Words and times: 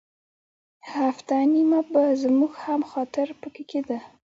هفته 0.95 1.33
نیمه 1.53 1.79
به 1.91 2.03
زموږ 2.23 2.53
هم 2.65 2.81
خاطر 2.91 3.27
په 3.41 3.47
کې 3.53 3.63
کېده. 3.71 3.99